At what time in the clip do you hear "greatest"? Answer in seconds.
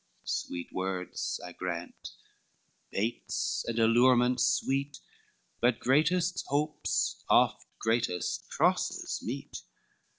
5.79-6.43, 7.77-8.49